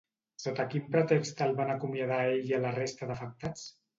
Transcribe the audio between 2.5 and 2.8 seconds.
i a la